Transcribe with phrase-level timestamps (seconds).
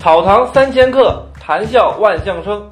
[0.00, 2.66] 草堂三千客，谈笑万象生。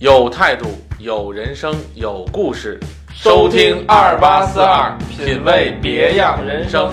[0.00, 0.66] 有态度，
[0.98, 2.76] 有人生，有故事。
[3.14, 6.92] 收听二八四二，品味别样人生。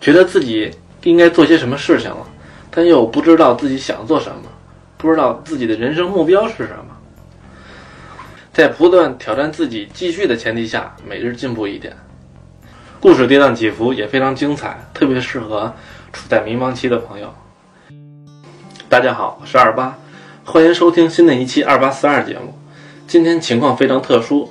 [0.00, 2.26] 觉得自己应该做些什么事情了，
[2.70, 4.48] 但又不知道自己想做什么，
[4.96, 6.96] 不知道自己的人生目标是什么。
[8.54, 11.94] 在不断挑战自己、继续的前提下，每日进步一点。
[13.02, 15.74] 故事跌宕起伏，也非常精彩，特别适合
[16.12, 17.34] 处在迷茫期的朋友。
[18.88, 19.98] 大家好，我是二八，
[20.44, 22.54] 欢迎收听新的一期二八四二节目。
[23.08, 24.48] 今天情况非常特殊，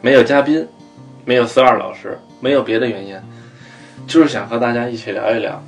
[0.00, 0.66] 没有嘉宾，
[1.24, 3.16] 没有四二老师，没有别的原因，
[4.08, 5.62] 就是想和大家一起聊一聊。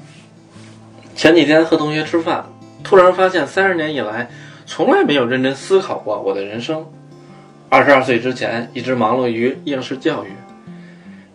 [1.15, 2.47] 前几天和同学吃饭，
[2.83, 4.29] 突然发现三十年以来，
[4.67, 6.85] 从来没有认真思考过我的人生。
[7.69, 10.31] 二十二岁之前，一直忙碌于应试教育；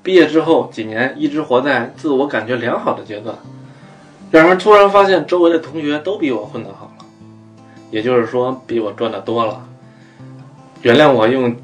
[0.04, 3.36] 毕业之后几年，一直活在自我感觉良好的阶段。
[4.30, 7.06] 然而，突然发现周围的同学都比我混得好了，
[7.90, 9.66] 也就是说，比我赚的多了。
[10.82, 11.56] 原谅我用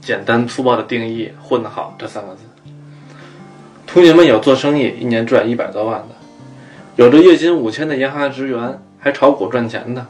[0.00, 2.42] 简单粗暴的定义“混得好”这三个字。
[3.86, 6.14] 同学们有做生意，一年赚一百多万的；
[6.96, 10.06] 有着月薪五千的银行职员，还炒股赚钱的。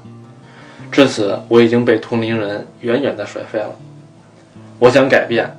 [0.91, 3.71] 至此，我已经被同龄人远远的甩飞了。
[4.81, 5.57] 我想改变，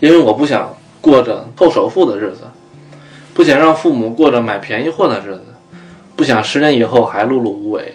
[0.00, 2.40] 因为我不想过着凑首付的日子，
[3.32, 5.44] 不想让父母过着买便宜货的日子，
[6.16, 7.94] 不想十年以后还碌碌无为。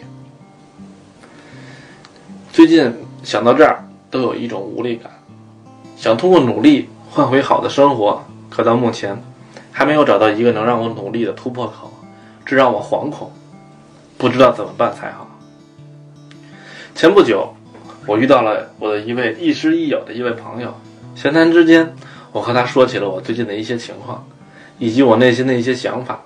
[2.53, 5.11] 最近想到这儿，都有一种无力感，
[5.97, 9.21] 想通过努力换回好的生活，可到目前
[9.73, 11.91] 还没有找到一个能让我努力的突破口，
[12.45, 13.29] 这让我惶恐，
[14.17, 15.27] 不知道怎么办才好。
[16.95, 17.53] 前不久。
[18.07, 20.73] 我遇到了我的一位亦师亦友的一位朋友，
[21.13, 21.93] 闲谈之间，
[22.31, 24.25] 我和他说起了我最近的一些情况，
[24.79, 26.21] 以及我内心的一些想法，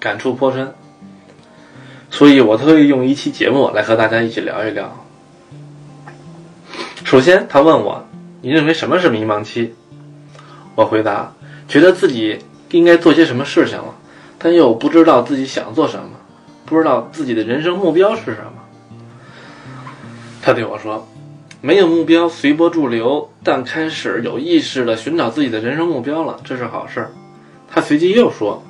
[0.00, 0.74] 感触颇深。
[2.10, 4.96] 所以我特意用一期节目来和大家一起聊一聊。
[7.04, 8.04] 首先，他问我
[8.42, 9.74] ：“你认为什么是迷茫期？”
[10.74, 11.32] 我回答
[11.68, 12.38] ：“觉得自己
[12.70, 13.94] 应该做些什么事情了，
[14.38, 16.10] 但又不知道自己想做什么，
[16.66, 18.52] 不知道自己的人生目标是什么。”
[20.42, 21.06] 他对我说。
[21.64, 27.10] 没有目标，随波逐流，但开始有意识的寻找自己的人生目标了，这是好事儿。
[27.70, 28.62] 他随即又说，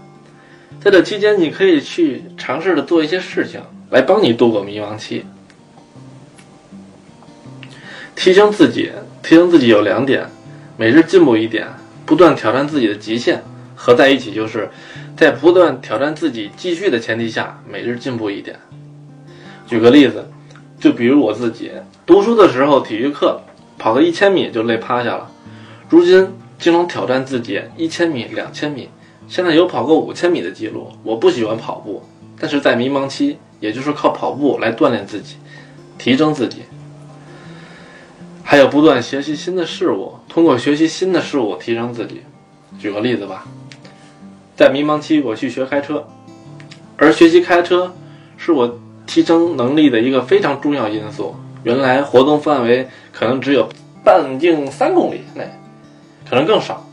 [0.81, 3.60] 在这期间，你可以去尝试的做一些事情，
[3.91, 5.25] 来帮你度过迷茫期。
[8.15, 8.93] 提升自己，
[9.25, 10.28] 提升自己有两点：
[10.77, 11.66] 每日进步一点，
[12.06, 13.43] 不断挑战自己的极限。
[13.75, 14.71] 合在一起就是，
[15.16, 18.56] 在不断挑战自己、继续的前提下，每日进步一点。
[19.66, 20.31] 举个例子。
[20.81, 21.71] 就比如我自己
[22.06, 23.41] 读书的时候，体育课
[23.78, 25.31] 跑个一千米就累趴下了。
[25.88, 26.28] 如今
[26.59, 28.91] 经常挑战自己一千米、两千米，
[29.26, 30.88] 现在有跑过五千米的记录。
[31.03, 32.03] 我不喜欢跑步，
[32.38, 35.37] 但是在迷茫期，也就是靠跑步来锻炼自己，
[35.97, 36.65] 提升自己。
[38.42, 42.21] 还有不断学习新的事物，通过学习新的事物提升自己。
[42.78, 43.47] 举个例子吧，
[44.54, 46.06] 在迷茫期，我去学开车，
[46.98, 47.94] 而学习开车
[48.36, 48.78] 是我。
[49.06, 51.36] 提升能力的一个非常重要因素。
[51.64, 53.69] 原来活动范围可能只有
[54.04, 55.48] 半径三公里内，
[56.28, 56.86] 可能更少。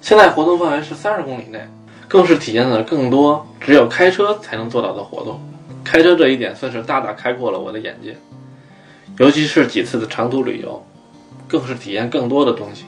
[0.00, 1.60] 现在活动范围是三十公里内，
[2.08, 5.40] 更是体验了更多只有开车才能做到的活动。
[5.84, 8.16] 开车这一点算是大大开阔了我的眼界，
[9.18, 10.84] 尤其是几次的长途旅游，
[11.46, 12.84] 更是体验更多的东西。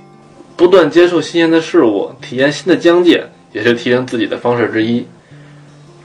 [0.56, 5.06] 不断接受新鲜的事物，体验新的疆界，也是提升自己的方式之一。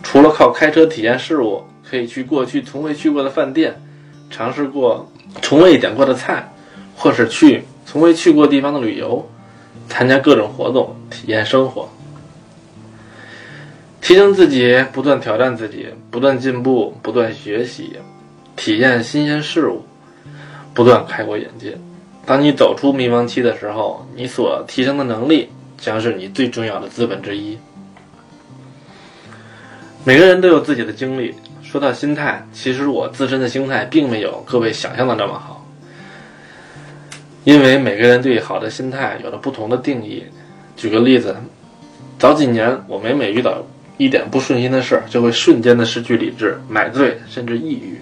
[0.04, 1.64] 除了靠开车体验事物。
[1.90, 3.82] 可以去过去从未去过的饭店，
[4.30, 5.10] 尝试过
[5.42, 6.52] 从未点过的菜，
[6.96, 9.28] 或是去从未去过地方的旅游，
[9.88, 11.90] 参加各种活动，体验生活，
[14.02, 17.94] 提升自己，不断挑战自己，不断进步，不断学习，
[18.56, 19.84] 体验新鲜事物，
[20.74, 21.78] 不断开阔眼界。
[22.26, 27.58] 当你走出迷茫期的时候，你所提升的能力将是你最重要的资本之一。
[30.08, 31.36] 每个人都有自己的经历。
[31.62, 35.68] 说到心态，其实我自身的心态并没有各位想象的那么好，
[37.44, 40.24] 因为每个人对好的心态有了不同的定义。
[40.78, 41.36] 举个例子，
[42.18, 43.62] 早几年我每每遇到
[43.98, 47.98] 一点不顺心的事儿，就会瞬间的失去理智，买醉甚至抑郁；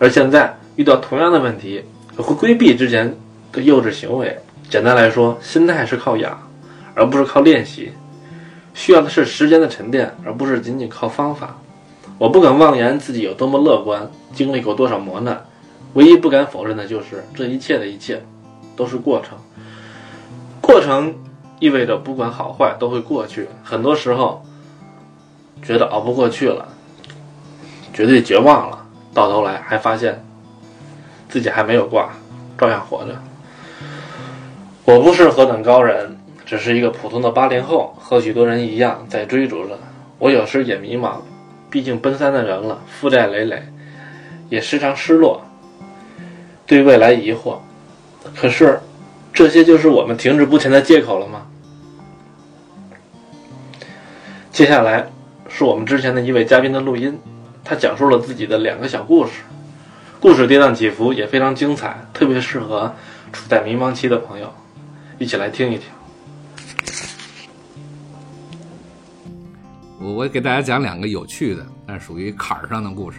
[0.00, 1.84] 而现在遇到同样的问题，
[2.16, 3.14] 我会规避之前
[3.52, 4.36] 的幼稚行为。
[4.68, 6.36] 简单来说，心态是靠养，
[6.96, 7.92] 而不是靠练习，
[8.78, 11.58] 需要的是时间的沉淀，而不是仅仅靠方法。
[12.16, 15.44] 我不敢妄言自己有多么乐观，经历过多少磨难，
[15.94, 18.22] 唯一不敢否认的就是这一切的一切，
[18.76, 19.36] 都是过程。
[20.60, 21.12] 过程
[21.58, 23.48] 意味着不管好坏都会过去。
[23.64, 24.44] 很多时候，
[25.60, 26.68] 觉得熬不过去了，
[27.92, 30.24] 绝对绝望了，到头来还发现
[31.28, 32.10] 自己还没有挂，
[32.56, 33.20] 照样活着。
[34.84, 36.16] 我不是何等高人，
[36.48, 39.78] 只是一个普通的八零后，和许多人一样在追逐着。
[40.18, 41.16] 我有时也迷茫，
[41.68, 43.62] 毕竟奔三的人了，负债累累，
[44.48, 45.42] 也时常失落，
[46.66, 47.58] 对未来疑惑。
[48.34, 48.80] 可是，
[49.30, 51.46] 这些就是我们停滞不前的借口了吗？
[54.50, 55.06] 接下来
[55.50, 57.18] 是我们之前的一位嘉宾的录音，
[57.62, 59.42] 他讲述了自己的两个小故事，
[60.18, 62.94] 故事跌宕起伏，也非常精彩，特别适合
[63.34, 64.50] 处在迷茫期的朋友，
[65.18, 65.90] 一起来听一听。
[70.00, 73.18] 我我给大家讲两个有趣的，但是属于坎儿上的故事，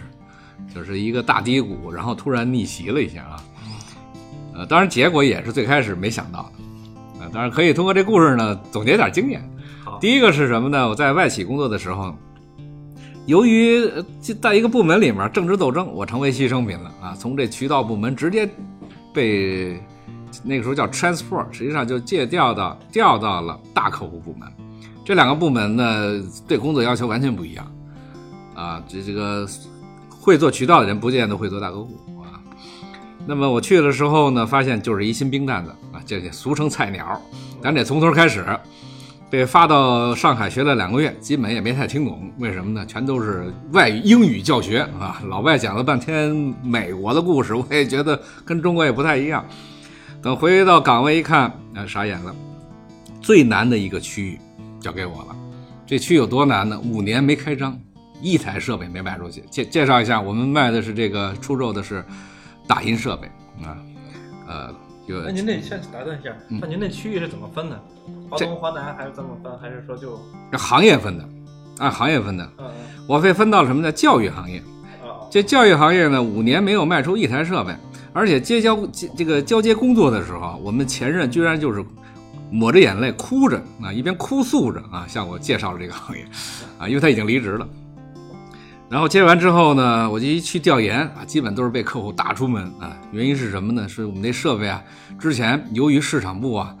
[0.74, 3.42] 就是一个大低谷，然后突然逆袭了一下啊。
[4.54, 9.42] 呃，当然结果也是最开始没想到的，呃，当然可以通过这故事呢总结点经验。
[10.00, 10.88] 第一个是什么呢？
[10.88, 12.14] 我在外企工作的时候，
[13.26, 13.88] 由于
[14.40, 17.14] 在一个部门里面政治斗争，我成为牺牲品了啊！
[17.14, 18.48] 从这渠道部门直接
[19.12, 19.78] 被
[20.42, 24.48] 那个时候叫 transfer，实际上就借调到调到了大客户部门。
[25.04, 27.72] 这两个部门呢，对工作要求完全不一样
[28.54, 28.82] 啊！
[28.86, 29.48] 这这个
[30.08, 32.38] 会做渠道的人，不见得会做大客户啊。
[33.26, 37.20] 那么我去的时候呢，发现就是一新兵蛋子啊，这俗称菜鸟，
[37.62, 38.44] 咱得从头开始。
[39.30, 42.84] 被发到上海学了两个月，基本也没太听懂，为什么呢？
[42.84, 45.22] 全都是外语英语教学啊！
[45.28, 49.44] 老外讲了半天美国的故事，我也觉得跟中国也不太一样。
[50.20, 51.42] 等回到岗位一看，
[51.76, 52.34] 啊，傻眼了。
[53.20, 54.40] 最难的一个区域
[54.80, 55.36] 交给我了，
[55.86, 56.80] 这区有多难呢？
[56.80, 57.78] 五年没开张，
[58.20, 59.42] 一台设备没卖出去。
[59.50, 62.04] 介介绍一下，我们卖的是这个出售的是
[62.66, 63.26] 打印设备
[63.64, 63.76] 啊，
[64.48, 64.74] 呃。
[65.24, 67.82] 那您那先打断一下，那您那区域是怎么分的？
[68.30, 69.58] 华东、华南还是怎么分？
[69.58, 70.16] 还是说就
[70.56, 71.28] 行业分的？
[71.78, 72.48] 按行业分的。
[72.58, 72.70] 嗯
[73.08, 73.90] 我被分到了什么呢？
[73.90, 74.62] 教育行业。
[75.28, 77.74] 这教育行业呢，五年没有卖出一台设备，
[78.12, 78.78] 而且接交
[79.16, 81.84] 这个交接工作的时候，我们前任居然就是
[82.50, 86.26] 抹着眼泪哭着啊，一边哭诉着啊，向我介绍了这个行业
[86.78, 87.68] 啊，因为他已经离职了。
[88.88, 92.96] 然后接完之后呢，我就一去调研啊，基本都是被客户打出门啊。
[93.12, 93.88] 原因是什么呢？
[93.88, 94.82] 是我们这设备啊，
[95.16, 96.74] 之前由于市场部啊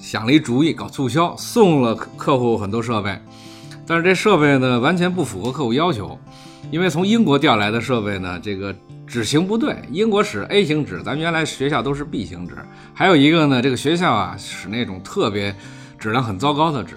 [0.00, 3.20] 想了一主意搞促销，送了客户很多设备，
[3.84, 6.16] 但是这设备呢完全不符合客户要求，
[6.70, 8.72] 因为从英国调来的设备呢，这个
[9.10, 12.54] 纸型不对，英国使 A 型纸，咱们原来学校都是 B 型纸。
[12.94, 15.52] 还有一个呢，这个学校啊使那种特别
[15.98, 16.94] 质量很糟糕的纸，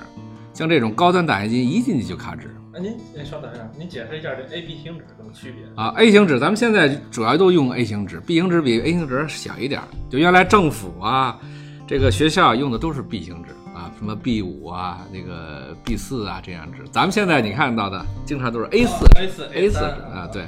[0.54, 2.56] 像这种高端打印机一进去就卡纸。
[2.72, 9.82] 那您，您稍等一下，您解释一下这 A、B 型纸什么区别啊？A 型纸咱们现在主要都用 A 型纸，B 型纸比 A 型纸小一点。
[10.08, 11.40] 就原来政府啊，
[11.88, 16.84] 这个学校用的都是 B 型纸啊，什么 B 五啊，那个 B 四啊这样纸。
[16.92, 20.44] 咱们现在你看到的，经常都是 A 四、A 四、A 四啊，对。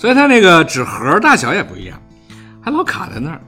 [0.00, 2.00] 所以它那个纸盒大小也不一样，
[2.62, 3.40] 还老卡在那儿。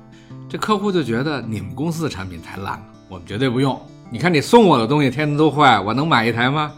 [0.51, 3.81] 这客户就觉得你们公司的产品太烂了，我们绝对不用。
[4.11, 6.71] 你看你送我的东西天天都坏，我能买一台吗？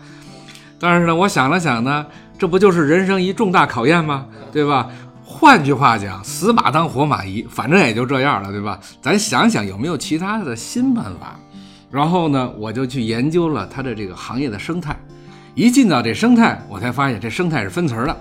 [0.78, 2.06] 但是呢，我想了想呢，
[2.38, 4.26] 这不就是人生一重大考验吗？
[4.52, 4.88] 对吧？
[5.24, 8.78] 换句话讲，死马当活马医，反正也就这样了，对吧？
[9.02, 11.34] 咱想想有没有其他的新办法。
[11.90, 14.96] 然后呢，我就去研究了它的这个行业的生态。
[15.56, 18.16] 一进到这生态，我才发现这生态是分层的。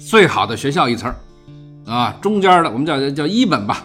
[0.00, 1.14] 最好的学校一层，
[1.86, 3.84] 啊，中间的我们叫叫一本吧。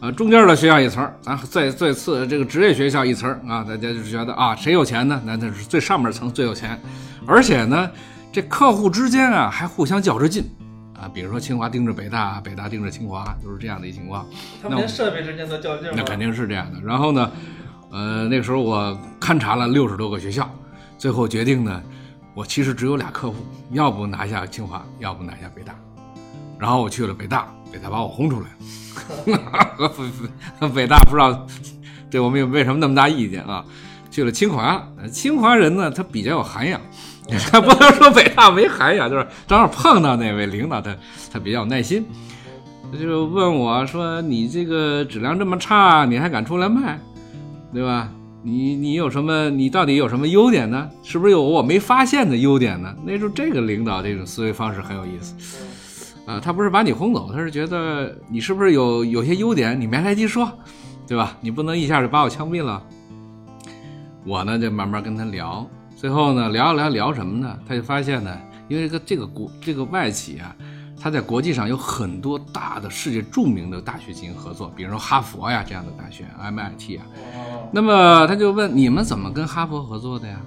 [0.00, 5.22] 啊，中间的学校一层，咱最最次这个职业学校一层啊，大家就是觉得啊，谁有钱呢？
[5.24, 6.76] 那那是最上面层最有钱，
[7.24, 7.88] 而且呢，
[8.32, 10.44] 这客户之间啊还互相较着劲
[10.98, 14.26] 啊，比如说清华盯着北大，北大盯着清华，都是这样的一情况。
[14.60, 16.80] 他们连设备之间都较劲那肯定是这样的。
[16.80, 17.30] 然后呢，
[17.92, 20.52] 呃，那个时候我勘察了六十多个学校，
[20.98, 21.80] 最后决定呢，
[22.34, 23.36] 我其实只有俩客户，
[23.70, 25.74] 要不拿下清华，要不拿下北大。
[26.58, 28.46] 然后我去了北大，北大把我轰出来
[29.34, 30.68] 了。
[30.74, 31.46] 北大不知道
[32.10, 33.64] 对我们有为什么那么大意见啊？
[34.10, 36.80] 去了清华，清华人呢，他比较有涵养，
[37.50, 40.94] 他 不能说北大没涵养，就是正好碰到那位领导，他
[41.32, 42.06] 他比较有耐心，
[42.92, 47.00] 他就问我说：“你这个质量这么差，你还敢出来卖，
[47.72, 48.10] 对吧？
[48.42, 49.48] 你你有什么？
[49.50, 50.90] 你到底有什么优点呢？
[51.02, 55.64] 是不是有我没发现的优点呢？”那时候这个领导这种思维方式很有意思。
[56.26, 60.50] 啊，他不是把你轰走，他是觉得你是不是有有些优点，你没来及说，
[61.06, 61.36] 对吧？
[61.40, 62.82] 你不能一下就把我枪毙了。
[64.24, 67.58] 我呢就慢慢跟他聊，最后呢聊聊聊什么呢？
[67.66, 70.54] 他就发现呢，因为这个这个国这个外企啊，
[71.02, 77.02] 他在国际上有很多大的世界著名的大学进行合作，比如说哈佛呀这样的大学，MIT 啊。
[77.72, 80.40] 那么他就问你们怎么跟哈佛合作的呀？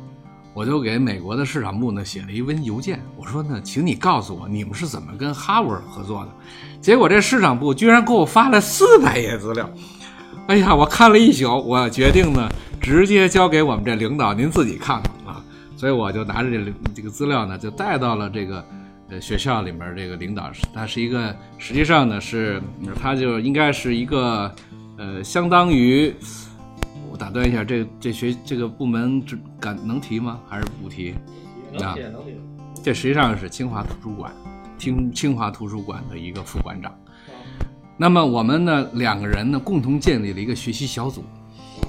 [0.54, 6.32] 我就给美国的市场部呢写了一封邮件，我说呢，请你告诉我你们是怎么跟哈佛合作的。
[6.80, 9.70] 结果这市场部居然给我发了四百页资料。
[10.48, 15.44] 哎呀，我看了一宿，我决定呢直接交给我们这领导，您自己看看啊。
[15.76, 18.66] 所以我就拿着这这个资料呢，就带到了这个
[19.16, 19.96] 呃学校里面。
[19.96, 22.62] 这个领导他是一个，实际上呢是
[23.02, 24.54] 他就应该是一个
[24.98, 26.14] 呃，相当于
[27.10, 30.40] 我打断一下，这这学这个部门这敢能提吗？
[30.48, 31.16] 还是不提？
[31.72, 32.36] 能写能写。
[32.84, 34.32] 这实际上是清华图书馆，
[34.78, 36.94] 清清华图书馆的一个副馆长。
[37.98, 41.24] 那么我们呢两个人呢共同建立了一个学习小组。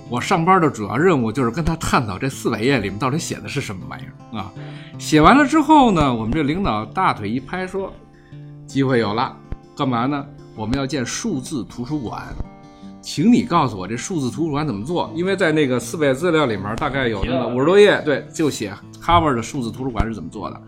[0.09, 4.53] 我上班的主要任务就是跟他探讨这四百页里面到底写的是什么玩意儿啊。
[4.99, 7.93] 写完了之后呢，我们这领导大腿一拍说
[8.67, 9.37] ：“机会有了，
[9.77, 10.25] 干嘛呢？
[10.55, 12.23] 我们要建数字图书馆，
[13.03, 15.13] 请你告诉我这数字图书馆怎么做？
[15.15, 20.63] 因为在那个四百页资料里面大概有那个五十多页，对，就写哈佛的数字图书馆是怎么做的。”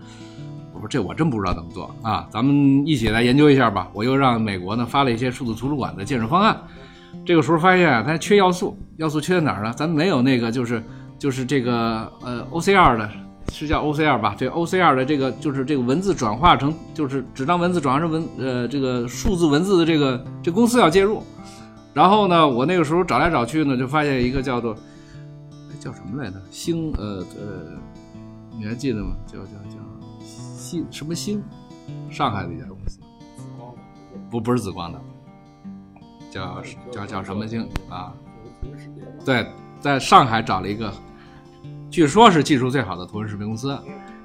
[0.75, 3.88] 我说这我真不知道怎么做啊，咱们一起来研究一下吧。
[3.92, 6.57] 我又让美国呢发了一些数字图书馆的建设方案。
[7.25, 9.73] 这个时候发现啊，它缺要素，要素缺在哪儿呢？
[9.77, 10.83] 咱们没有那个就是
[11.19, 13.11] 就是这个呃 OCR 的，
[13.53, 14.35] 是叫 OCR 吧？
[14.38, 21.23] 对，OCR 的这个就是这个文字转化成就是纸张文字转化成文呃这个数字文字的这个这公司要介入。
[21.95, 24.75] 然后呢，我那个时候找来找去呢，就发现一个叫做
[25.81, 26.41] 叫什么来着？
[26.50, 27.79] 星呃呃，
[28.59, 29.17] 你还记得吗？
[29.27, 29.79] 叫叫叫。
[30.21, 31.43] 星什么星？
[32.11, 32.99] 上海的一家公司，
[33.37, 33.73] 紫光
[34.31, 35.00] 不不是紫光的，
[36.30, 38.12] 叫叫叫什么星啊？
[39.25, 39.47] 对，
[39.80, 40.92] 在上海找了一个，
[41.90, 43.78] 据说是技术最好的图文识别公司。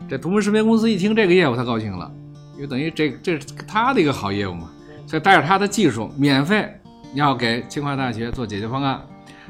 [0.09, 2.11] 这图文识别公司一听这个业务，他高兴了，
[2.55, 4.69] 因为等于这这是他的一个好业务嘛，
[5.07, 6.69] 所以带着他的技术，免费
[7.13, 9.01] 要给清华大学做解决方案。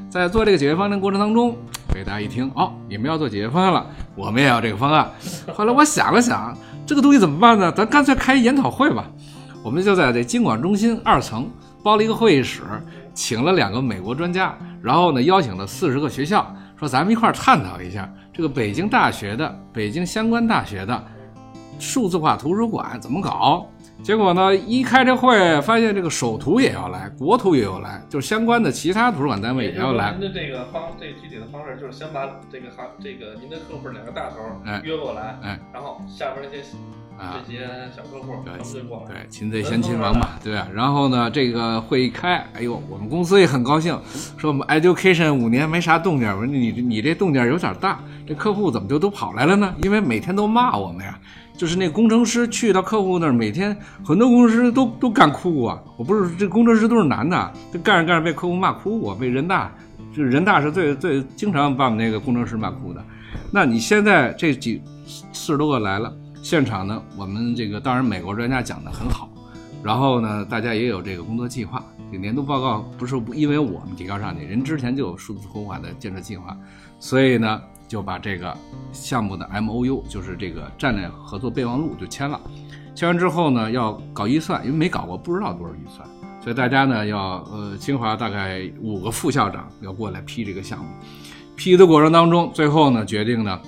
[0.08, 1.56] 在做这个解决方案过程当中，
[1.92, 5.10] 北大一听，哦，你们要做解决方案了，我们也要这个方案。
[5.52, 6.56] 后来我想了想。
[6.86, 7.72] 这个东西怎么办呢？
[7.72, 9.10] 咱干脆开研讨会吧。
[9.64, 11.48] 我们就在这经管中心二层
[11.84, 12.62] 包了一个会议室，
[13.12, 21.04] 请了两个美国专家，然后呢邀请了四十个学校，说咱们一块儿探讨一下这个北京大学的、北京相关大学的
[21.78, 23.66] 数字化图书馆怎么搞。
[24.02, 30.10] 结果呢，一开这会，发现这个首图也要来，国图也要来，就是相关的其他图书馆单位也要来。
[30.12, 34.36] 您的这个方，这具体的方式就是先把这个行，这个您的客户两个大头
[34.82, 40.66] 约过来，哎，然后下边那些啊这些小客户他们就过来，对，擒贼先擒王嘛，对啊。
[40.74, 43.98] 然后呢，这个会一开，哎呦，我们公司也很高兴，
[44.36, 49.74] 说我们 education 五年没啥动静，我说你你这动静有点大，这客户怎么就都跑来了呢？
[49.82, 51.18] 因为每天都骂我们呀。
[51.56, 55.94] 就是那工程师去到客户那儿，每天很多工程师都都干哭过。
[55.96, 59.70] 我不是这工程师都是男的，这干着干着被客户骂哭过，被人大，
[60.12, 63.00] 就是人大是最最经常把我们那个工程师骂哭的。
[63.52, 66.12] 那你现在这几四十多个来了，
[66.44, 69.30] 现场呢，我们这个当然美国专家讲的很好，
[69.82, 71.82] 然后呢，大家也有这个工作计划。
[72.12, 76.54] 这年度报告不是因为我们提高上去，人之前就有数字图书馆的建设计划，
[77.00, 77.60] 所以呢。
[77.86, 78.56] 就把这个
[78.92, 82.40] 项目的 M O U，就是这个战略合作备忘录就签了。
[82.94, 86.08] 签完之后呢，要搞预算，因为没搞过，不知道多少预算，
[86.40, 90.86] 所以大家呢要呃，清华大概五个副校长要过来批这个项目。
[91.56, 93.60] 批的过程当中，最后呢决定呢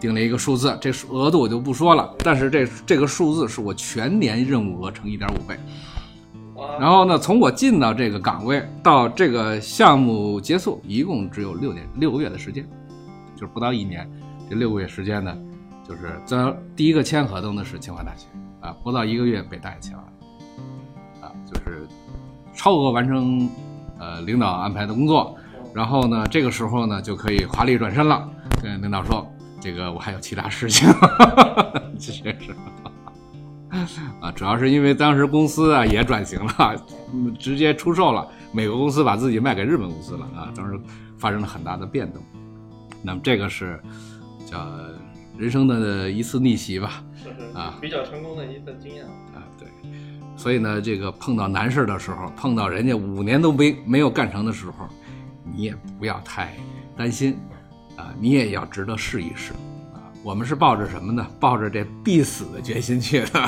[0.00, 5.56] 定了一个数字，这额度我就不说了，但是这这个数字是我全年任务额乘一点五倍。
[6.78, 12.66] 然后呢，从我进到这个岗位到这个项目结束，一共只有六年六个月的时间。
[13.34, 14.06] 就是不到一年，
[14.50, 15.34] 这六个月时间呢，
[15.88, 18.26] 就是这第一个签合同的是清华大学
[18.60, 21.88] 啊，不到一个月北大也签完了，啊，就是
[22.54, 23.48] 超额完成
[23.98, 25.34] 呃领导安排的工作，
[25.72, 28.28] 然后呢，这个时候呢就可以华丽转身了，
[28.62, 29.26] 跟领导说，
[29.60, 30.88] 这个我还有其他事情，
[31.98, 32.54] 这确实
[34.20, 36.86] 啊，主要是因为当时公司啊也转型了，
[37.38, 40.78] 直接出售了，美国公司把自己卖给日本公司了啊，当时
[41.18, 42.20] 发生了很大的变动。
[43.02, 43.80] 那么这个是
[44.44, 44.66] 叫
[45.38, 49.68] 人生的一次逆袭吧，是是啊，比较成功的一次经验啊，对，
[50.36, 54.88] 所以呢，这个碰到难事的时候，碰到人家五年都没没有干成的时候，
[55.44, 56.54] 你也不要太
[56.96, 57.38] 担心
[58.00, 59.52] 啊，你也要值得试一试
[59.92, 60.00] 啊。
[60.22, 61.26] 我们是抱着什么呢？
[61.38, 63.40] 抱着这必死的决心去的。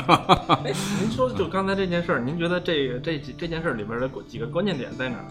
[0.65, 5.17] 哎，您说就刚才这件事儿，您觉得这个这这件事里边的几个关键点在哪？
[5.17, 5.25] 儿？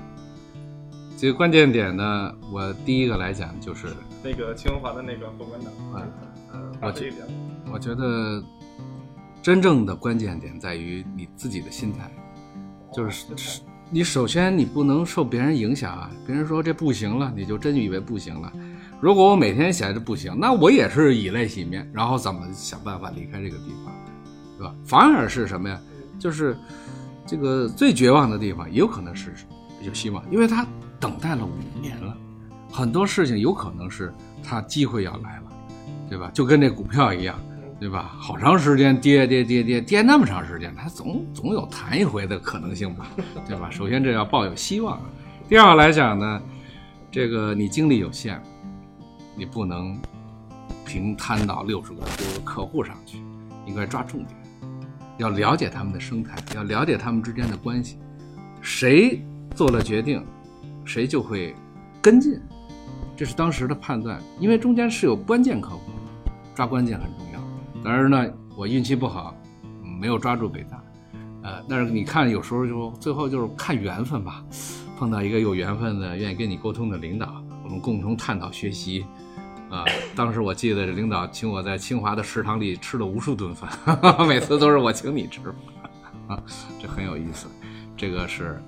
[1.15, 3.89] 几个关键点呢，我第一个来讲就是
[4.23, 5.71] 那个清华的那个副馆长，
[6.51, 7.13] 嗯，我觉
[7.71, 8.43] 我觉得
[9.39, 12.11] 真正的关键点在于你自己的心态，
[12.91, 13.61] 就是
[13.91, 18.51] 你首先你不能受别人影响啊，别人说这不行了，你就真以为不行了，
[19.01, 23.91] 如果我每天闲着不行，那我也是以泪洗面，然后怎么想办法离开这个地方，
[24.59, 24.75] 对吧？
[24.85, 25.81] 反而是什么呀？
[26.19, 26.55] 就是
[27.25, 29.33] 这个最绝望的地方，也有可能是
[29.81, 30.67] 有希望，因为他
[30.99, 32.15] 等待了五年了，
[32.71, 35.43] 很多事情有可能是他机会要来了，
[36.07, 36.29] 对吧？
[36.31, 37.39] 就跟这股票一样，
[37.79, 38.15] 对吧？
[38.19, 43.07] 好长时间跌跌跌跌跌那么长时间，它总总有弹一回的可能性吧，
[43.47, 43.67] 对吧？
[43.71, 45.01] 首先这要抱有希望，
[45.49, 46.39] 第二来讲呢，
[47.09, 48.39] 这个你精力有限。
[49.41, 49.99] 你不能
[50.85, 53.17] 平摊到六十个多客户上去，
[53.65, 54.37] 应该抓重点，
[55.17, 57.97] 要了解他们的生态，要了解他们之间的关系，
[58.61, 59.19] 谁
[59.55, 60.23] 做了决定，
[60.85, 61.55] 谁就会
[62.03, 62.39] 跟进，
[63.17, 64.21] 这是当时的判断。
[64.39, 65.91] 因为中间是有关键客户，
[66.53, 67.41] 抓关键很重要。
[67.83, 69.35] 当然呢，我运气不好，
[69.99, 70.83] 没有抓住北大，
[71.41, 74.45] 呃，但是你看，有时候就最后就是看缘分吧，
[74.99, 79.03] 碰到一个有缘分的、愿意跟你沟通的领导，我们共同探讨学习。
[79.71, 79.85] 啊，
[80.15, 83.69] 当时我记得领导请我在清华的食堂里吃了无数顿饭，
[84.27, 85.39] 每次都是我请你吃，
[86.27, 86.37] 啊，
[86.79, 87.47] 这很有意思。
[87.95, 88.61] 这个是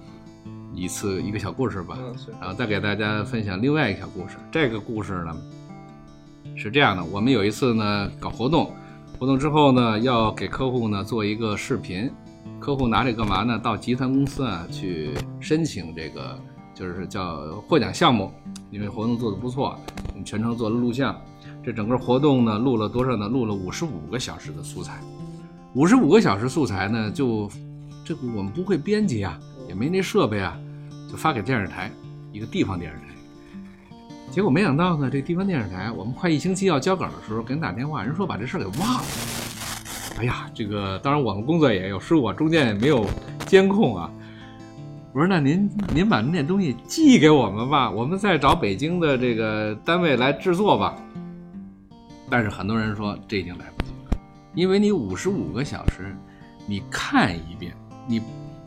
[0.74, 1.98] 一次一个小故事吧，
[2.40, 4.38] 然后再给大家分享另外一个小故事。
[4.50, 5.38] 这个故事呢
[6.56, 8.74] 是这样的：我们有一次呢搞活动，
[9.20, 12.10] 活动之后呢要给客户呢做一个视频，
[12.62, 13.60] 客户拿这干嘛呢？
[13.60, 16.40] 到集团公司啊去申请这个。
[16.76, 18.32] 就是叫获奖项目，
[18.74, 19.78] 因为活动做得不错，
[20.10, 21.16] 我们全程做了录像。
[21.64, 23.28] 这整个活动呢，录了多少呢？
[23.28, 25.00] 录了五十五个小时的素材。
[25.76, 27.48] 五十五个小时素材呢，就
[28.04, 29.40] 这个我们不会编辑啊，
[29.70, 30.58] 也没那设备啊，
[31.08, 31.92] 就发给电视台，
[32.32, 33.04] 一个地方电视台。
[34.32, 39.04] 结果没想到呢，这地方电视台，我们快一星期要交稿的时候，给人打电话，人说把这事给忘了。
[40.18, 43.06] 哎呀，这个当然我们工作也有失误，中间也没有
[43.46, 44.10] 监控啊。
[45.14, 50.96] 我说：“那您您把那东西寄给我们吧，我们再找北京的这个单位来制作吧。”
[52.32, 54.18] 但是很多人说这已经来不及了，
[54.56, 56.18] 因为你五十五个小时，
[56.66, 57.76] 你看一遍，
[58.08, 58.20] 你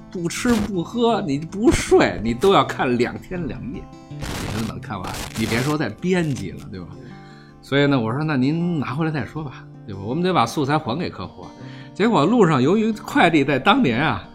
[0.09, 5.13] 不吃不喝，你不睡，你都要看两天两夜，你才能看完。
[5.37, 6.87] 你别说再编辑了，对吧？
[7.61, 10.01] 所以呢，我说那您拿回来再说吧，对吧？
[10.01, 11.45] 我们得把素材还给客户。
[11.93, 14.29] 结果路上由于快递在当年啊。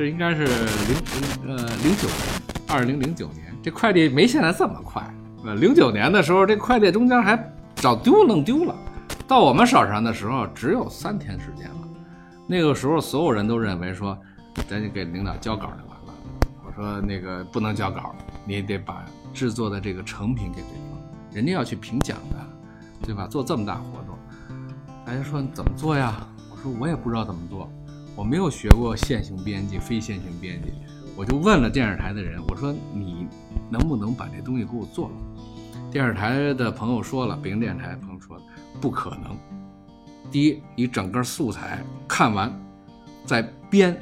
[0.00, 5.02] 这应该是零呃零九年，二零零九年，这快递没现在这么快。
[5.44, 7.38] 呃，零九年的时候，这快递中间还
[7.74, 8.74] 找丢弄丢了，
[9.28, 11.88] 到我们手上的时候只有三天时间了。
[12.46, 14.16] 那个时候，所有人都认为说，
[14.66, 16.14] 咱就给领导交稿就完了。
[16.64, 18.14] 我说那个不能交稿，
[18.46, 20.98] 你得把制作的这个成品给对方，
[21.30, 22.36] 人家要去评奖的，
[23.06, 23.26] 对吧？
[23.26, 24.16] 做这么大活动，
[25.04, 26.26] 大家说怎么做呀？
[26.50, 27.70] 我说我也不知道怎么做。
[28.16, 30.72] 我没有学过线性编辑、非线性编辑，
[31.16, 33.26] 我就问了电视台的人，我说你
[33.70, 35.14] 能不能把这东西给我做了？
[35.90, 38.40] 电视台的朋友说了，北京电视台的朋友说
[38.80, 39.36] 不可能。
[40.30, 42.52] 第一，你整个素材看完
[43.24, 43.96] 再编，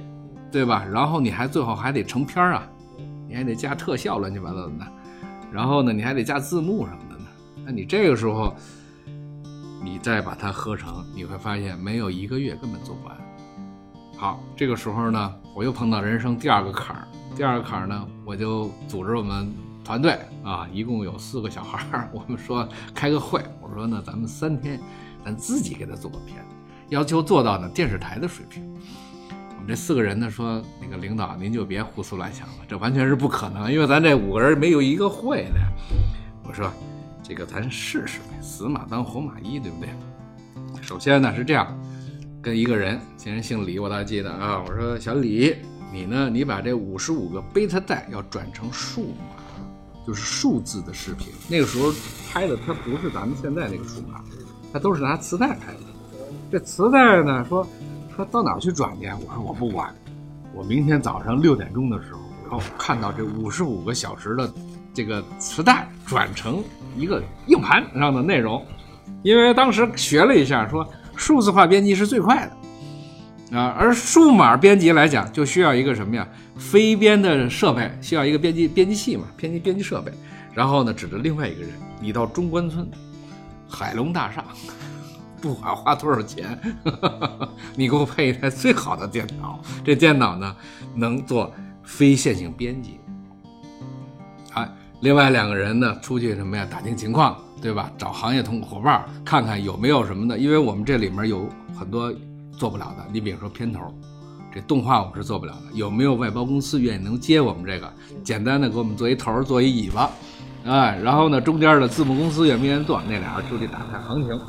[0.51, 0.85] 对吧？
[0.85, 2.69] 然后你还最后还得成片儿啊，
[3.27, 4.73] 你还得加特效，乱七八糟的。
[5.51, 7.25] 然后呢，你还得加字幕什么的呢。
[7.65, 8.55] 那你这个时候，
[9.83, 13.17] 你再把它合成，你会发现没有一个月根本做不完。
[14.19, 17.07] 好，这个时候呢，我又碰到人生第二个坎儿。
[17.37, 19.55] 第二个坎儿呢，我就组织我们
[19.85, 22.11] 团队啊，一共有四个小孩儿。
[22.13, 24.81] 我们说开个会，我说呢，咱们三天，
[25.25, 26.45] 咱自己给他做个片，
[26.89, 28.69] 要求做到呢电视台的水平。
[29.31, 35.61] 我们这四个人呢说，那个领导您就别胡思乱想了，这完全是不可能，因为咱这五个人没有一个会的。
[36.43, 36.69] 我说，
[37.23, 39.91] 这个咱试试呗，死马当活马医，对不对？
[40.83, 41.73] 首先呢是这样。
[42.49, 44.65] 跟一个人，这人姓李，我倒记得啊。
[44.67, 45.55] 我说小李，
[45.93, 46.31] 你呢？
[46.31, 49.37] 你把这五十五个贝塔带要转成数码，
[50.07, 51.27] 就是数字的视频。
[51.47, 51.93] 那个时候
[52.33, 54.25] 拍的它不是咱们现在那个数码，
[54.73, 55.81] 它都是拿磁带拍的。
[56.51, 57.69] 这磁带呢，说
[58.17, 59.07] 说到哪去转去？
[59.09, 59.95] 我说我不管，
[60.55, 64.51] 我明天早上六点钟的时候，然后看到这五十五个小时的
[64.95, 66.65] 这个磁带转成
[66.97, 68.65] 一个硬盘上的内容，
[69.23, 70.83] 因为当时学了一下说。
[71.19, 76.27] 数字化编辑是最快的啊，而数码编辑来讲，就需要一个什么呀？
[76.57, 80.13] 非编的设备，需要一个编辑编辑器嘛，编辑编辑设备。
[80.55, 82.89] 然后呢，指着另外一个人，你到中关村
[83.69, 84.45] 海龙大厦，
[85.41, 86.59] 不管花多少钱，
[87.75, 89.61] 你给我配一台最好的电脑。
[89.85, 90.55] 这电脑呢，
[90.95, 91.53] 能做
[91.83, 93.01] 非线性编辑。
[94.53, 94.69] 啊，
[95.01, 96.67] 另外两个人呢，出去什么呀？
[96.71, 97.37] 打听情况。
[97.61, 97.91] 对吧？
[97.99, 102.13] 找行业同伙伴看看有没有什么的，因为我们这里面有很多
[102.53, 103.05] 做不了的。
[103.13, 103.81] 你比如说片头，
[104.55, 105.73] 这动画我们是做不了的。
[105.75, 107.93] 有没有外包公司愿意能接我们这个？
[108.23, 110.11] 简单的给我们做一头，做一尾巴，
[110.65, 114.41] 哎，然后呢，中间的字幕公司愿不愿意做，那俩人就得打探行情。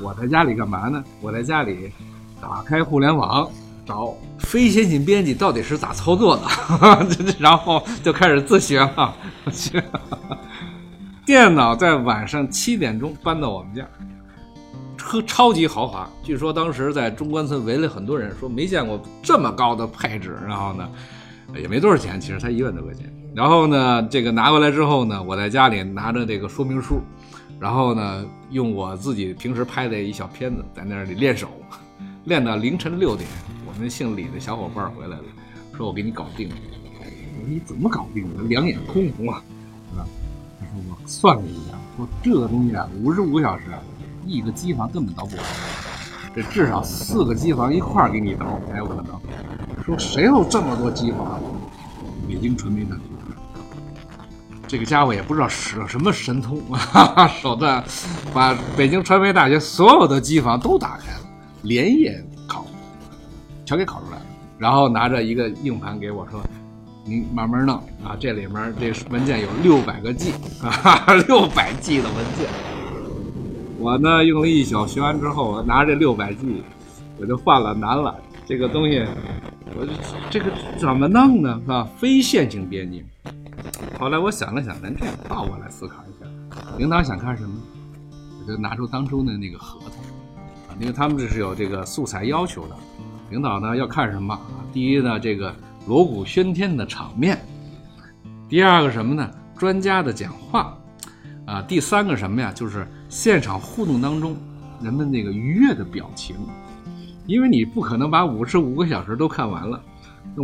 [0.00, 1.02] 我在家里干嘛呢？
[1.20, 1.92] 我在家里
[2.40, 3.48] 打开互联网，
[3.86, 6.42] 找非先进编辑到底是咋操作的，
[7.38, 9.14] 然后就开始自学了。
[11.32, 13.88] 电脑在晚上七点钟搬到我们家，
[14.98, 20.36] 车超级豪华，据说当时在中关村围了很多人，说没见过这么高的配置。
[20.46, 20.86] 然后呢，
[21.56, 23.10] 也没多少钱，其实才一万多块钱。
[23.34, 27.00] 然后呢，这个拿过来之后呢，我在家里拿着这个说明书，
[27.58, 31.48] 然后呢，用我自己平时拍的一小片子在那里练手，
[32.24, 33.26] 练到凌晨六点，
[33.66, 35.24] 我们姓李的小伙伴回来了，
[35.78, 36.54] 说我给你搞定了。
[36.84, 37.06] 我说
[37.48, 38.42] 你怎么搞定的？
[38.42, 39.42] 两眼空红啊，
[40.74, 43.64] 我算了一下，说这个东西啊，五十五小时，
[44.26, 45.44] 一个机房根本倒不完，
[46.34, 49.20] 这至少四个机房一块儿给你倒才有可能。
[49.84, 51.40] 说谁有这么多机房？
[52.28, 53.02] 北京传媒大学。
[54.66, 57.84] 这个家伙也不知道使了什么神通哈哈手段，
[58.32, 61.20] 把北京传媒大学所有的机房都打开了，
[61.60, 62.64] 连夜考，
[63.66, 64.22] 全给考出来了。
[64.56, 66.40] 然后拿着一个硬盘给我说
[67.04, 72.48] ：“你慢慢弄啊，这里面这文件有六百个 G 啊，六百 G 的文件。”
[73.78, 76.62] 我呢用了一宿学完之后，我拿这六百 G，
[77.18, 78.14] 我就犯了难了。
[78.46, 79.04] 这个东西，
[79.74, 79.86] 我
[80.30, 80.46] 这个
[80.78, 81.58] 怎么弄呢？
[81.62, 81.88] 是吧？
[81.98, 83.04] 非线性编辑。
[83.98, 86.30] 后来我想了想，咱这样倒过来思考一下，
[86.78, 87.56] 领导想看什么，
[88.40, 89.90] 我就拿出当初的那个合同
[90.68, 92.76] 啊，因为他们这是有这个素材要求的。
[93.30, 94.38] 领导呢要看什么？
[94.72, 95.52] 第一呢，这个
[95.86, 97.36] 锣鼓喧天的场面；
[98.48, 99.30] 第二个什么呢？
[99.56, 100.76] 专家的讲话
[101.46, 102.52] 啊；第三个什么呀？
[102.54, 104.36] 就是现场互动当中
[104.82, 106.36] 人们那个愉悦的表情。
[107.26, 109.80] 因为你不可能把五十五个小时都看完了。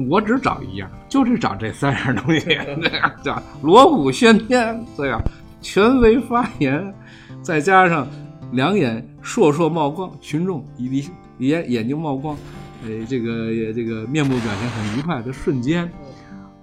[0.08, 2.40] 我只找一样，就是找这三样东西，
[2.82, 5.20] 这样叫锣鼓喧天，这样
[5.60, 6.94] 权威发言，
[7.42, 8.06] 再加上
[8.52, 11.04] 两眼烁烁冒光，群众一
[11.38, 12.36] 眼眼睛冒光，
[12.84, 15.90] 呃，这个也这个面部表情很愉快的瞬间，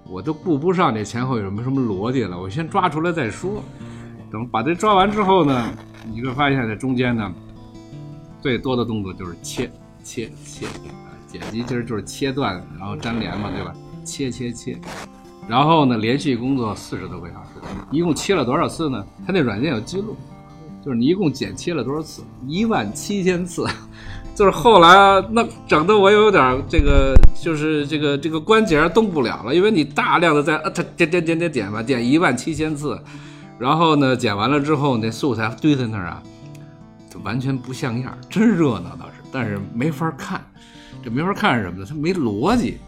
[0.08, 3.62] 我都顾不上这前后有什么什么逻辑了，我先抓出来再说。
[4.30, 5.70] 等把这抓完之后呢，
[6.12, 7.32] 你会发现这中间呢，
[8.40, 9.70] 最多的动作就是切
[10.02, 10.66] 切切。
[11.26, 13.74] 剪辑其实就是切断，然后粘连嘛，对吧？
[14.04, 14.78] 切切切，
[15.48, 17.50] 然后呢，连续工作四十多个小时，
[17.90, 19.04] 一共切了多少次呢？
[19.26, 20.16] 他那软件有记录，
[20.82, 22.22] 就是你一共剪切了多少次？
[22.46, 23.66] 一万七千次，
[24.36, 24.88] 就是后来
[25.30, 33.00] 那整的我有点这个，就是这个这个关节动不了了，因为你大量的在啊，它点点点点点吧，点一万七千次，
[33.58, 36.22] 然后呢，剪完了之后那素材堆在那儿啊，
[37.08, 40.44] 就完全不像样，真热闹倒是，但是没法看。
[41.02, 41.86] 这没法看是什么呢？
[41.88, 42.78] 它没逻辑，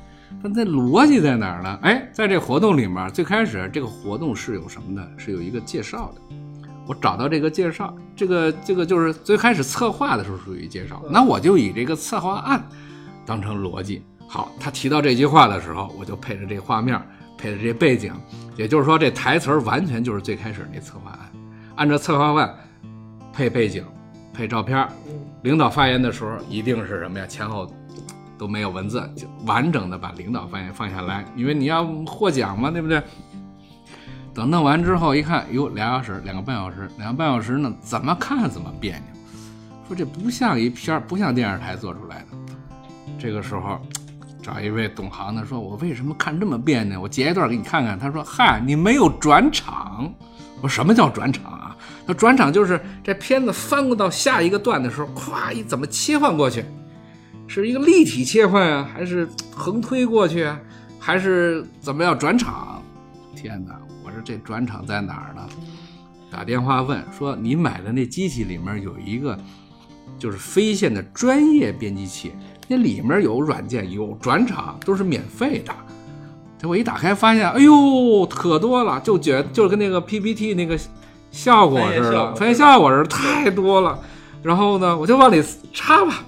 [0.43, 1.79] 但在逻辑在哪儿呢？
[1.81, 5.07] 哎，在这活动里面，最开始这个活动是有什么呢？
[5.17, 6.21] 是有一个介绍的。
[6.89, 12.67] 我找到这个介绍，这个这个就是最开始策划的时候属于介绍，那我就以这个策划案
[13.27, 14.03] 当成逻辑。
[14.27, 16.99] 好，他提到这句话的时候，我就配着这画面，
[17.37, 18.11] 配着这背景，
[18.57, 21.31] 也就是说这台词完全就是最开始那策划案，
[21.77, 22.55] 按照策划案
[23.35, 23.85] 配背景，
[24.33, 24.89] 配照片。
[25.43, 27.27] 领导发言的时候一定是什么呀？
[27.27, 27.71] 前后。
[28.39, 33.03] 都没有文字，就完整的把领导发言放下来，因为你要获奖嘛，对不对？
[34.39, 39.03] 等弄完之后一看，哟，俩小时，两个半小时，两个半小时呢，怎么看怎么别扭。
[39.89, 42.27] 说这不像一片儿不像电视台做出来的。
[43.19, 43.81] 这个时候，
[44.41, 47.01] 找一位懂行的说：“我为什么看这么别扭？
[47.01, 50.09] 我截一段给你看看。”他说：“嗨，你没有转场。”
[50.63, 56.65] 我说：“什么叫转场啊？”那转场就是这片子翻过到下一个段的时候，咵一怎么切换过去？
[57.49, 60.61] 是一个立体切换啊，还是横推过去啊，
[61.01, 62.81] 还是怎么样转场？
[63.35, 63.77] 天哪！
[64.25, 65.49] 这转场在哪儿呢？
[66.31, 69.39] 打电话问说你买的那机器里面有一个
[70.19, 72.33] 就是飞线的专业编辑器，
[72.69, 75.73] 那里面有软件，有转场，都是免费的。
[76.59, 80.79] 结果一打开发现，哎呦，可多了，就觉就跟那个 PPT 那个
[81.31, 83.99] 效果似的，翻页效果似的，太多了。
[84.43, 86.25] 然后呢，我就往里插吧。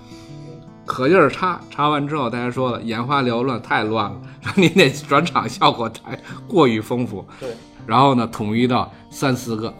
[0.90, 4.20] 可劲儿插，插完之后，大家说了，眼花缭乱，太乱了。
[4.42, 7.24] 说你那转场效果太过于丰富。
[7.38, 7.50] 对。
[7.86, 9.72] 然后呢，统一到三四个，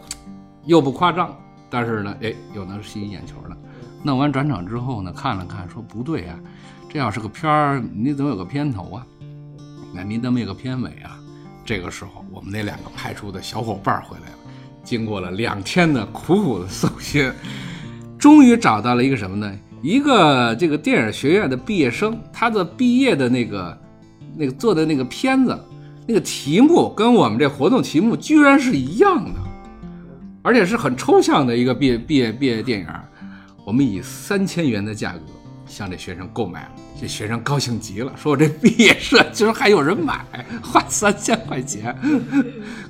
[0.63, 1.37] 又不夸张，
[1.69, 3.57] 但是呢，哎，又能吸引眼球了。
[4.01, 6.39] 弄完转场之后呢，看了看，说不对啊，
[6.87, 9.05] 这要是个片儿，你怎么有个片头啊？
[9.93, 11.19] 那您怎么有个片尾啊？
[11.65, 14.37] 这个时候，我们那两个派出的小伙伴回来了，
[14.81, 17.29] 经过了两天的苦苦的搜寻，
[18.17, 19.53] 终于找到了一个什么呢？
[19.81, 23.77] 一个这个电影学院的毕业生，他的毕业的那个
[24.37, 25.57] 那个做的那个片子，
[26.07, 29.39] 那个题目跟我们这活动题目居然是一样的，
[30.43, 32.87] 而且是很抽象的一个毕业毕业毕业电影。
[33.65, 35.19] 我们以三千元的价格
[35.67, 40.25] 向这学生购买了，这学生高兴极了，说我这毕业设居然还有人买，
[40.61, 41.95] 花三千块钱。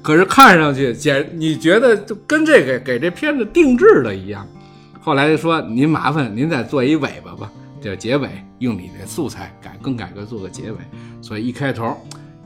[0.02, 4.48] 可是看上去简，你觉得就跟这个给这片子定制的一样。
[5.04, 10.78] 后来就说您麻烦您再做一尾巴吧，叫结尾，用你的素材改更改革做个结尾。
[11.24, 11.98] 所以一开头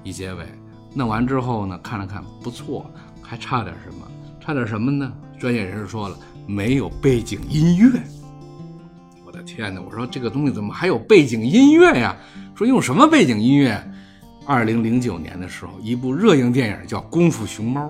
[0.03, 0.45] 一结尾，
[0.93, 2.89] 弄完之后呢，看了看不错，
[3.21, 4.07] 还差点什么？
[4.39, 5.11] 差点什么呢？
[5.37, 8.01] 专业人士说了，没有背景音乐。
[9.25, 9.81] 我的天哪！
[9.81, 12.15] 我说这个东西怎么还有背景音乐呀？
[12.55, 13.83] 说用什么背景音乐？
[14.47, 17.81] 二零零九年的时候，一部热映电影叫《功夫熊猫》，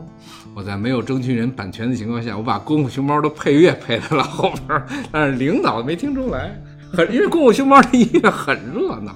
[0.55, 6.57] 我在没有征求人版权的情况下，我把《功夫熊猫》的配乐配在了后边，但是领导没听出来，
[6.93, 9.13] 很因为《功夫熊猫》的音乐很热闹，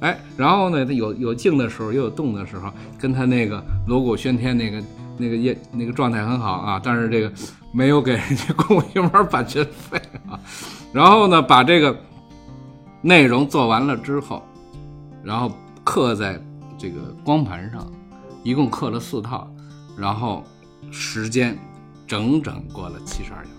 [0.00, 2.70] 哎，然后呢，它有有静的时候，也有动的时候，
[3.00, 4.82] 跟他那个锣鼓喧天那个
[5.16, 7.32] 那个业那个状态很好啊，但是这个
[7.72, 10.38] 没有给人家《功夫熊猫》版权费啊，
[10.92, 11.96] 然后呢，把这个
[13.00, 14.42] 内容做完了之后，
[15.22, 15.50] 然后
[15.82, 16.38] 刻在。
[16.76, 17.86] 这个光盘上，
[18.42, 19.48] 一共刻了四套，
[19.96, 20.44] 然后
[20.90, 21.58] 时间
[22.06, 23.54] 整整过了七十二小时。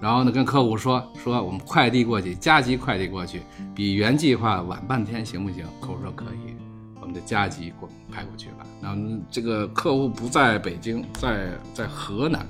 [0.00, 3.42] 然后呢，跟客户说说我们快递过去，加急快递过去，
[3.74, 5.64] 比原计划晚半天行不行？
[5.80, 6.54] 客户说可以，
[7.00, 8.66] 我们就加急过派过去了。
[8.80, 12.46] 然后这个客户不在北京，在在河南，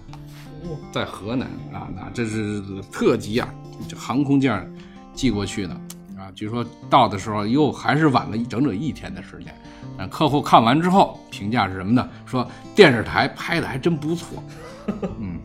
[0.92, 3.52] 在河南啊，那这是特急啊，
[3.88, 4.72] 这航空件
[5.12, 5.80] 寄过去的。
[6.34, 9.54] 据说到的时候又还是晚了一整整一天的时间。
[9.98, 12.08] 嗯，客户看完之后评价是什么呢？
[12.24, 14.42] 说电视台拍的还真不错。
[15.18, 15.38] 嗯，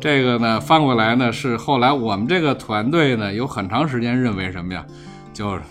[0.00, 4.84] 这个呢翻过来呢是后来我们这个团队呢有很长时间认为什么呀？
[5.32, 5.62] 就是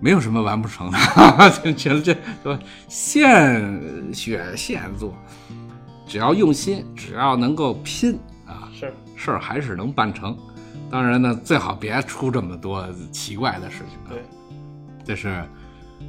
[0.00, 0.98] 没有什么完不成的，
[1.74, 2.58] 觉得这说
[2.88, 5.14] 现学现做，
[6.06, 10.36] 只要用心，只要能够拼啊，是事儿还是能办成。
[10.92, 13.98] 当然呢，最好别出这么多奇怪的事情。
[14.10, 14.22] 对，
[15.02, 15.42] 这是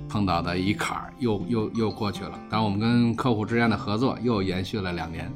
[0.09, 2.31] 碰到的一坎儿，又又又过去了。
[2.49, 5.31] 当然，我们跟客户之间的合作又延续了两年，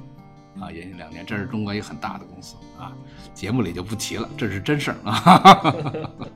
[0.60, 1.26] 啊，延续两年。
[1.26, 2.92] 这是中国一个很大的公司啊，
[3.34, 5.74] 节目里就不提了，这是真事儿啊。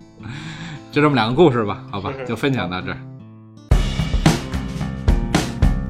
[0.89, 2.97] 就这么两个故事吧，好吧，就分享到这儿。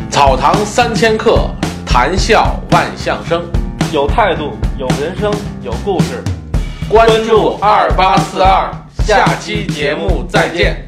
[0.09, 1.51] 草堂三千客，
[1.85, 3.43] 谈笑万象生。
[3.93, 5.31] 有态度，有人生，
[5.61, 6.23] 有故事。
[6.91, 8.69] 关注二八四二，
[9.05, 10.85] 下期节目再见。